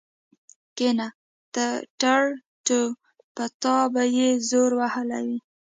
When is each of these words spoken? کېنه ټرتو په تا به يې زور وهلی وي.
کېنه 0.77 1.07
ټرتو 2.01 2.81
په 3.35 3.43
تا 3.61 3.77
به 3.93 4.03
يې 4.17 4.29
زور 4.49 4.71
وهلی 4.79 5.23
وي. 5.29 5.39